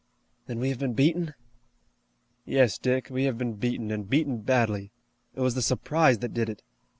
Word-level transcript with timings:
"Then 0.47 0.57
we 0.57 0.69
have 0.69 0.79
been 0.79 0.93
beaten?" 0.95 1.35
"Yes, 2.43 2.79
Dick, 2.79 3.09
we 3.11 3.25
have 3.25 3.37
been 3.37 3.53
beaten, 3.53 3.91
and 3.91 4.09
beaten 4.09 4.39
badly. 4.39 4.91
It 5.35 5.41
was 5.41 5.53
the 5.53 5.61
surprise 5.61 6.17
that 6.17 6.33
did 6.33 6.49
it. 6.49 6.63